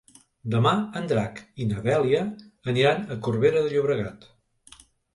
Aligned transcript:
Demà 0.53 0.71
en 1.01 1.05
Drac 1.11 1.41
i 1.65 1.69
na 1.73 1.85
Dèlia 1.89 2.23
aniran 2.75 3.07
a 3.13 3.21
Corbera 3.29 3.67
de 3.71 3.75
Llobregat. 3.79 4.31